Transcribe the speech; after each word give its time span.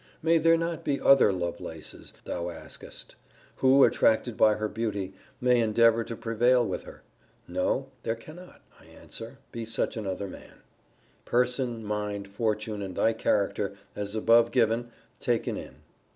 May 0.23 0.39
there 0.39 0.57
not 0.57 0.83
be 0.83 0.99
other 0.99 1.31
Lovelaces, 1.31 2.11
thou 2.25 2.49
askest, 2.49 3.13
who, 3.57 3.83
attracted 3.83 4.35
by 4.35 4.55
her 4.55 4.67
beauty, 4.67 5.13
may 5.39 5.59
endeavour 5.59 6.03
to 6.05 6.15
prevail 6.15 6.67
with 6.67 6.85
her?* 6.85 7.03
* 7.25 7.47
See 7.47 7.53
Letter 7.53 7.53
XVIII. 7.53 7.61
of 7.61 7.63
this 7.63 7.63
volume. 7.63 7.83
No; 7.83 7.89
there 8.01 8.15
cannot, 8.15 8.61
I 8.79 8.85
answer, 8.85 9.37
be 9.51 9.63
such 9.63 9.95
another 9.95 10.27
man, 10.27 10.61
person, 11.25 11.85
mind, 11.85 12.27
fortune, 12.27 12.81
and 12.81 12.95
thy 12.95 13.13
character, 13.13 13.73
as 13.95 14.15
above 14.15 14.49
given, 14.49 14.89
taken 15.19 15.55
in. 15.55 15.75